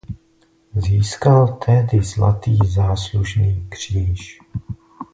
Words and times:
Získal 0.75 1.59
tehdy 1.65 2.03
Zlatý 2.03 2.57
záslužný 2.65 3.65
kříž. 3.69 4.39